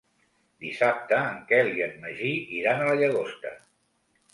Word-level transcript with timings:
Dissabte 0.65 1.19
en 1.33 1.37
Quel 1.53 1.71
i 1.75 1.85
en 1.91 1.95
Magí 2.09 2.35
iran 2.65 2.87
a 2.87 2.91
la 2.93 3.01
Llagosta. 3.05 3.59